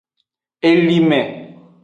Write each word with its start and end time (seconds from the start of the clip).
Elime. 0.69 1.19